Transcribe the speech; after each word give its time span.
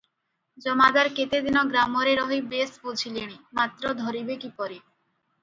ଜମାଦାର 0.63 1.11
କେତେଦିନ 1.19 1.61
ଗ୍ରାମରେ 1.73 2.15
ରହି 2.21 2.39
ବେଶ୍ 2.55 2.81
ବୁଝିଲେଣି; 2.87 3.37
ମାତ୍ର 3.61 3.95
ଧରିବେ 4.03 4.41
କିପରି? 4.47 4.83